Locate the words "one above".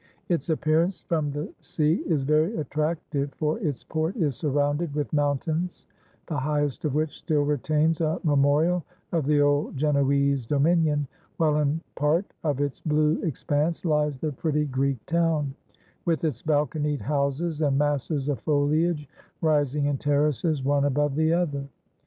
20.63-21.13